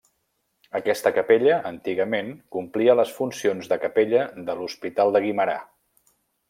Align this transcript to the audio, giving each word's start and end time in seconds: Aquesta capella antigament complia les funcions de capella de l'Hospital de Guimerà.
Aquesta 0.77 1.11
capella 1.17 1.57
antigament 1.71 2.33
complia 2.57 2.97
les 3.01 3.13
funcions 3.19 3.71
de 3.75 3.81
capella 3.87 4.27
de 4.51 4.61
l'Hospital 4.63 5.19
de 5.19 5.27
Guimerà. 5.29 5.61